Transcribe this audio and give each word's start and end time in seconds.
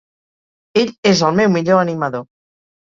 Ell 0.83 0.93
es 1.11 1.23
el 1.29 1.39
meu 1.43 1.55
millor 1.59 1.87
animador. 1.87 2.29